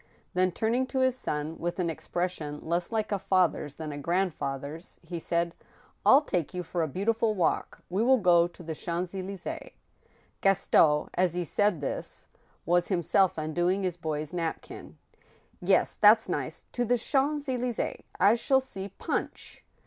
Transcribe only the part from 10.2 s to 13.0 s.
Gaston, as he said this, was